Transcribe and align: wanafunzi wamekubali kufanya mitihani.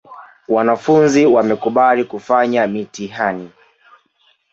wanafunzi 0.47 1.25
wamekubali 1.25 2.03
kufanya 2.03 2.67
mitihani. 2.67 3.51